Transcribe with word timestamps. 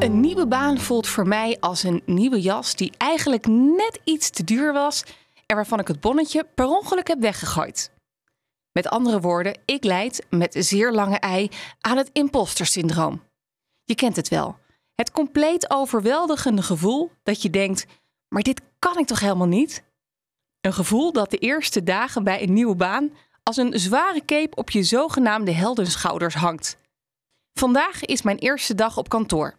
Een 0.00 0.20
nieuwe 0.20 0.46
baan 0.46 0.78
voelt 0.78 1.08
voor 1.08 1.26
mij 1.26 1.56
als 1.60 1.82
een 1.82 2.02
nieuwe 2.06 2.40
jas 2.40 2.74
die 2.74 2.92
eigenlijk 2.96 3.46
net 3.46 4.00
iets 4.04 4.30
te 4.30 4.44
duur 4.44 4.72
was 4.72 5.04
en 5.46 5.56
waarvan 5.56 5.78
ik 5.78 5.88
het 5.88 6.00
bonnetje 6.00 6.44
per 6.54 6.66
ongeluk 6.66 7.08
heb 7.08 7.20
weggegooid. 7.20 7.90
Met 8.72 8.88
andere 8.88 9.20
woorden, 9.20 9.58
ik 9.64 9.84
leid 9.84 10.26
met 10.30 10.54
zeer 10.58 10.92
lange 10.92 11.18
ei 11.18 11.48
aan 11.80 11.96
het 11.96 12.10
impostersyndroom. 12.12 13.22
Je 13.84 13.94
kent 13.94 14.16
het 14.16 14.28
wel. 14.28 14.58
Het 14.94 15.10
compleet 15.10 15.70
overweldigende 15.70 16.62
gevoel 16.62 17.10
dat 17.22 17.42
je 17.42 17.50
denkt: 17.50 17.86
maar 18.28 18.42
dit 18.42 18.60
kan 18.78 18.98
ik 18.98 19.06
toch 19.06 19.20
helemaal 19.20 19.46
niet? 19.46 19.84
Een 20.60 20.72
gevoel 20.72 21.12
dat 21.12 21.30
de 21.30 21.38
eerste 21.38 21.82
dagen 21.82 22.24
bij 22.24 22.42
een 22.42 22.52
nieuwe 22.52 22.76
baan 22.76 23.12
als 23.42 23.56
een 23.56 23.78
zware 23.78 24.24
cape 24.24 24.56
op 24.56 24.70
je 24.70 24.82
zogenaamde 24.82 25.52
heldenschouders 25.52 26.34
hangt. 26.34 26.76
Vandaag 27.58 28.04
is 28.04 28.22
mijn 28.22 28.38
eerste 28.38 28.74
dag 28.74 28.96
op 28.96 29.08
kantoor. 29.08 29.58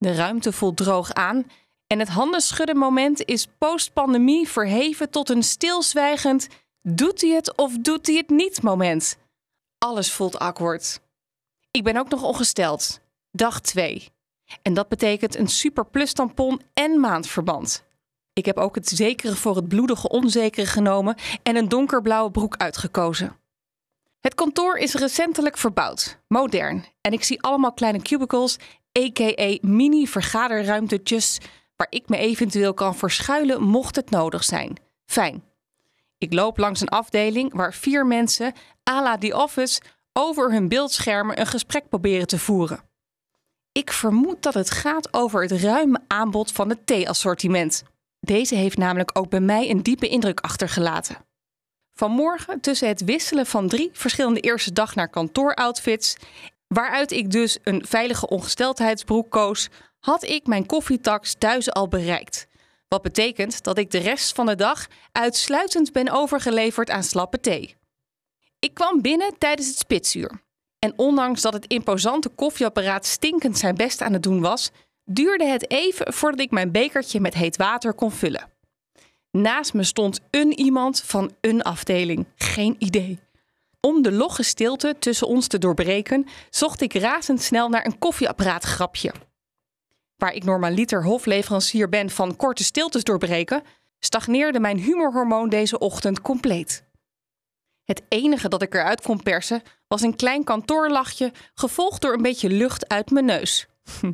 De 0.00 0.14
ruimte 0.14 0.52
voelt 0.52 0.76
droog 0.76 1.12
aan 1.12 1.46
en 1.86 1.98
het 1.98 2.08
handenschudden 2.08 2.76
moment 2.76 3.24
is 3.24 3.46
post-pandemie 3.58 4.48
verheven 4.48 5.10
tot 5.10 5.28
een 5.28 5.42
stilzwijgend 5.42 6.48
doet 6.82 7.20
hij 7.20 7.30
het 7.30 7.56
of 7.56 7.78
doet 7.78 8.06
hij 8.06 8.16
het 8.16 8.28
niet 8.28 8.62
moment. 8.62 9.16
Alles 9.78 10.12
voelt 10.12 10.38
awkward. 10.38 11.00
Ik 11.70 11.84
ben 11.84 11.96
ook 11.96 12.08
nog 12.08 12.22
ongesteld. 12.22 13.00
Dag 13.30 13.60
2. 13.60 14.08
En 14.62 14.74
dat 14.74 14.88
betekent 14.88 15.36
een 15.36 15.48
superplus 15.48 16.12
tampon 16.12 16.60
en 16.74 17.00
maandverband. 17.00 17.84
Ik 18.32 18.44
heb 18.44 18.56
ook 18.56 18.74
het 18.74 18.88
zekere 18.88 19.34
voor 19.34 19.56
het 19.56 19.68
bloedige 19.68 20.08
onzekere 20.08 20.66
genomen 20.66 21.16
en 21.42 21.56
een 21.56 21.68
donkerblauwe 21.68 22.30
broek 22.30 22.56
uitgekozen. 22.56 23.36
Het 24.20 24.34
kantoor 24.34 24.76
is 24.76 24.94
recentelijk 24.94 25.58
verbouwd, 25.58 26.18
modern, 26.28 26.84
en 27.00 27.12
ik 27.12 27.24
zie 27.24 27.42
allemaal 27.42 27.72
kleine 27.72 28.02
cubicles, 28.02 28.58
a.k.a. 28.98 29.58
mini-vergaderruimtetjes, 29.60 31.38
waar 31.76 31.86
ik 31.90 32.08
me 32.08 32.16
eventueel 32.16 32.74
kan 32.74 32.96
verschuilen 32.96 33.62
mocht 33.62 33.96
het 33.96 34.10
nodig 34.10 34.44
zijn. 34.44 34.76
Fijn. 35.06 35.44
Ik 36.18 36.32
loop 36.32 36.58
langs 36.58 36.80
een 36.80 36.88
afdeling 36.88 37.54
waar 37.54 37.74
vier 37.74 38.06
mensen, 38.06 38.52
à 38.90 39.02
la 39.02 39.18
The 39.18 39.36
Office, 39.36 39.80
over 40.12 40.52
hun 40.52 40.68
beeldschermen 40.68 41.40
een 41.40 41.46
gesprek 41.46 41.88
proberen 41.88 42.26
te 42.26 42.38
voeren. 42.38 42.88
Ik 43.72 43.92
vermoed 43.92 44.42
dat 44.42 44.54
het 44.54 44.70
gaat 44.70 45.12
over 45.14 45.42
het 45.42 45.52
ruime 45.52 46.00
aanbod 46.06 46.52
van 46.52 46.68
het 46.68 46.86
theeassortiment. 46.86 47.82
Deze 48.20 48.54
heeft 48.54 48.76
namelijk 48.76 49.18
ook 49.18 49.28
bij 49.28 49.40
mij 49.40 49.70
een 49.70 49.82
diepe 49.82 50.08
indruk 50.08 50.40
achtergelaten. 50.40 51.16
Vanmorgen 51.92 52.60
tussen 52.60 52.88
het 52.88 53.04
wisselen 53.04 53.46
van 53.46 53.68
drie 53.68 53.90
verschillende 53.92 54.40
eerste 54.40 54.72
dag 54.72 54.94
naar 54.94 55.08
kantooroutfits, 55.08 56.16
waaruit 56.74 57.12
ik 57.12 57.30
dus 57.30 57.58
een 57.62 57.84
veilige 57.86 58.28
ongesteldheidsbroek 58.28 59.30
koos, 59.30 59.68
had 60.00 60.22
ik 60.22 60.46
mijn 60.46 60.66
koffietax 60.66 61.34
thuis 61.34 61.72
al 61.72 61.88
bereikt. 61.88 62.46
Wat 62.88 63.02
betekent 63.02 63.62
dat 63.62 63.78
ik 63.78 63.90
de 63.90 63.98
rest 63.98 64.34
van 64.34 64.46
de 64.46 64.54
dag 64.54 64.86
uitsluitend 65.12 65.92
ben 65.92 66.10
overgeleverd 66.10 66.90
aan 66.90 67.02
slappe 67.02 67.40
thee. 67.40 67.76
Ik 68.58 68.74
kwam 68.74 69.00
binnen 69.00 69.38
tijdens 69.38 69.68
het 69.68 69.78
spitsuur. 69.78 70.42
En 70.78 70.92
ondanks 70.96 71.42
dat 71.42 71.52
het 71.52 71.66
imposante 71.66 72.28
koffieapparaat 72.28 73.06
stinkend 73.06 73.58
zijn 73.58 73.74
best 73.74 74.00
aan 74.00 74.12
het 74.12 74.22
doen 74.22 74.40
was, 74.40 74.70
duurde 75.04 75.44
het 75.44 75.70
even 75.70 76.12
voordat 76.12 76.40
ik 76.40 76.50
mijn 76.50 76.72
bekertje 76.72 77.20
met 77.20 77.34
heet 77.34 77.56
water 77.56 77.94
kon 77.94 78.12
vullen. 78.12 78.48
Naast 79.30 79.74
me 79.74 79.82
stond 79.82 80.20
een 80.30 80.58
iemand 80.58 81.02
van 81.02 81.32
een 81.40 81.62
afdeling. 81.62 82.26
Geen 82.36 82.76
idee. 82.78 83.18
Om 83.80 84.02
de 84.02 84.12
logge 84.12 84.42
stilte 84.42 84.96
tussen 84.98 85.26
ons 85.26 85.46
te 85.46 85.58
doorbreken, 85.58 86.26
zocht 86.50 86.80
ik 86.80 86.94
razendsnel 86.94 87.68
naar 87.68 87.86
een 87.86 87.98
koffieapparaatgrapje. 87.98 89.12
Waar 90.16 90.34
ik 90.34 90.44
normaliter 90.44 91.04
hofleverancier 91.04 91.88
ben 91.88 92.10
van 92.10 92.36
korte 92.36 92.64
stiltes 92.64 93.04
doorbreken, 93.04 93.62
stagneerde 93.98 94.60
mijn 94.60 94.78
humorhormoon 94.78 95.48
deze 95.48 95.78
ochtend 95.78 96.20
compleet. 96.20 96.84
Het 97.84 98.02
enige 98.08 98.48
dat 98.48 98.62
ik 98.62 98.74
eruit 98.74 99.02
kon 99.02 99.22
persen 99.22 99.62
was 99.88 100.02
een 100.02 100.16
klein 100.16 100.44
kantoorlachje, 100.44 101.32
gevolgd 101.54 102.02
door 102.02 102.12
een 102.12 102.22
beetje 102.22 102.48
lucht 102.48 102.88
uit 102.88 103.10
mijn 103.10 103.24
neus. 103.24 103.66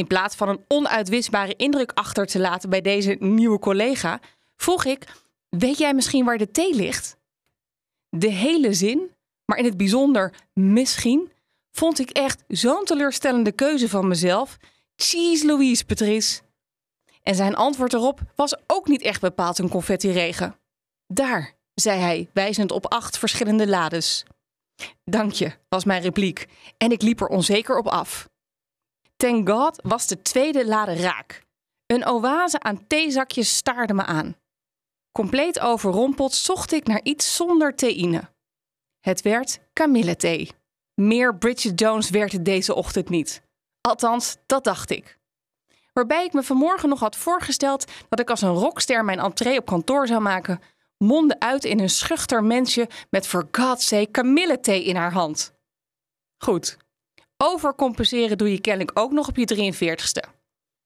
In 0.00 0.06
plaats 0.06 0.36
van 0.36 0.48
een 0.48 0.64
onuitwisbare 0.68 1.56
indruk 1.56 1.92
achter 1.94 2.26
te 2.26 2.38
laten 2.38 2.70
bij 2.70 2.80
deze 2.80 3.16
nieuwe 3.18 3.58
collega, 3.58 4.20
vroeg 4.56 4.84
ik: 4.84 5.06
Weet 5.48 5.78
jij 5.78 5.94
misschien 5.94 6.24
waar 6.24 6.38
de 6.38 6.50
thee 6.50 6.74
ligt? 6.74 7.16
De 8.16 8.30
hele 8.30 8.72
zin, 8.72 9.10
maar 9.44 9.58
in 9.58 9.64
het 9.64 9.76
bijzonder 9.76 10.34
misschien, 10.52 11.32
vond 11.70 11.98
ik 11.98 12.10
echt 12.10 12.44
zo'n 12.48 12.84
teleurstellende 12.84 13.52
keuze 13.52 13.88
van 13.88 14.08
mezelf. 14.08 14.56
Cheese 14.96 15.46
Louise, 15.46 15.84
Patrice. 15.84 16.40
En 17.22 17.34
zijn 17.34 17.54
antwoord 17.54 17.92
erop 17.92 18.20
was 18.34 18.56
ook 18.66 18.88
niet 18.88 19.02
echt 19.02 19.20
bepaald 19.20 19.58
een 19.58 19.68
confetti-regen. 19.68 20.56
Daar, 21.06 21.54
zei 21.74 22.00
hij, 22.00 22.30
wijzend 22.32 22.70
op 22.70 22.92
acht 22.92 23.18
verschillende 23.18 23.68
lades. 23.68 24.24
Dank 25.04 25.32
je, 25.32 25.52
was 25.68 25.84
mijn 25.84 26.02
repliek, 26.02 26.46
en 26.76 26.92
ik 26.92 27.02
liep 27.02 27.20
er 27.20 27.26
onzeker 27.26 27.78
op 27.78 27.86
af. 27.86 28.28
Thank 29.16 29.48
God 29.48 29.80
was 29.82 30.06
de 30.06 30.22
tweede 30.22 30.66
lade 30.66 30.94
raak. 30.94 31.46
Een 31.86 32.06
oase 32.06 32.60
aan 32.60 32.86
theezakjes 32.86 33.56
staarde 33.56 33.94
me 33.94 34.04
aan. 34.04 34.36
Compleet 35.12 35.60
overrompeld 35.60 36.32
zocht 36.32 36.72
ik 36.72 36.86
naar 36.86 37.00
iets 37.02 37.34
zonder 37.34 37.74
theïne. 37.74 38.30
Het 39.00 39.22
werd 39.22 39.60
kamillethee. 39.72 40.50
Meer 40.94 41.36
Bridget 41.36 41.80
Jones 41.80 42.10
werd 42.10 42.32
het 42.32 42.44
deze 42.44 42.74
ochtend 42.74 43.08
niet. 43.08 43.42
Althans, 43.80 44.36
dat 44.46 44.64
dacht 44.64 44.90
ik. 44.90 45.18
Waarbij 45.92 46.24
ik 46.24 46.32
me 46.32 46.42
vanmorgen 46.42 46.88
nog 46.88 47.00
had 47.00 47.16
voorgesteld 47.16 47.84
dat 48.08 48.20
ik 48.20 48.30
als 48.30 48.42
een 48.42 48.54
rockster 48.54 49.04
mijn 49.04 49.18
entree 49.18 49.58
op 49.58 49.66
kantoor 49.66 50.06
zou 50.06 50.20
maken, 50.20 50.60
mondde 50.98 51.40
uit 51.40 51.64
in 51.64 51.80
een 51.80 51.90
schuchter 51.90 52.44
mensje 52.44 52.88
met 53.10 53.26
for 53.26 53.48
God's 53.50 53.86
sake 53.86 54.10
kamillethee 54.10 54.84
in 54.84 54.96
haar 54.96 55.12
hand. 55.12 55.52
Goed, 56.38 56.76
overcompenseren 57.36 58.38
doe 58.38 58.52
je 58.52 58.60
kennelijk 58.60 58.98
ook 58.98 59.12
nog 59.12 59.28
op 59.28 59.36
je 59.36 59.72
43ste. 59.74 60.39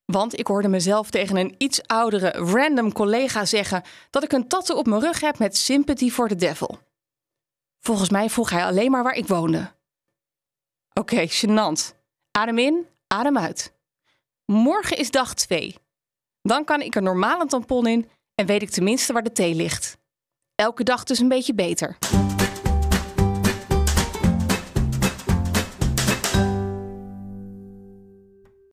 Want 0.05 0.39
ik 0.39 0.47
hoorde 0.47 0.69
mezelf 0.69 1.11
tegen 1.11 1.37
een 1.37 1.55
iets 1.59 1.87
oudere, 1.87 2.31
random 2.31 2.93
collega 2.93 3.45
zeggen 3.45 3.83
dat 4.11 4.23
ik 4.23 4.33
een 4.33 4.49
tattoo 4.49 4.77
op 4.77 4.87
mijn 4.87 5.01
rug 5.01 5.21
heb 5.21 5.39
met 5.39 5.57
sympathy 5.57 6.11
for 6.11 6.29
the 6.29 6.35
devil. 6.35 6.79
Volgens 7.81 8.11
mij 8.11 8.31
vroeg 8.31 8.51
hij 8.51 8.65
alleen 8.65 8.91
maar 8.91 9.03
waar 9.03 9.15
ik 9.15 9.27
woonde. 9.27 9.73
Oké, 10.93 11.15
okay, 11.15 11.29
gênant. 11.29 11.95
Adem 12.31 12.59
in, 12.59 12.87
adem 13.07 13.39
uit. 13.39 13.73
Morgen 14.45 14.97
is 14.97 15.11
dag 15.11 15.35
2. 15.35 15.77
Dan 16.43 16.65
kan 16.65 16.81
ik 16.81 16.95
er 16.95 17.03
normaal 17.03 17.41
een 17.41 17.49
tampon 17.49 17.87
in 17.87 18.11
en 18.35 18.47
weet 18.47 18.63
ik 18.63 18.71
tenminste 18.71 19.13
waar 19.13 19.23
de 19.23 19.33
thee 19.33 19.55
ligt. 19.55 19.99
Elke 20.55 20.85
dag 20.85 21.05
dus 21.05 21.19
een 21.19 21.29
beetje 21.29 21.55
beter. 21.55 21.99